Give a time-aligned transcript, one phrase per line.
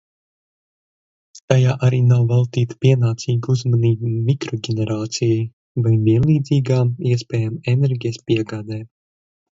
[1.51, 5.39] Tajā arī nav veltīta pienācīga uzmanība mikroģenerācijai
[5.89, 8.81] vai vienlīdzīgām iespējām enerģijas piegādē.